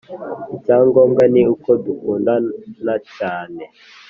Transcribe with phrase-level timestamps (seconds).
[0.55, 3.63] icyangombwa ni uko dukundana cyane